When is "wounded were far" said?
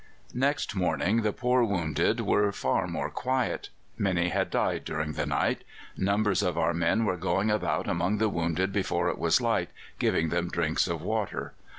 1.63-2.87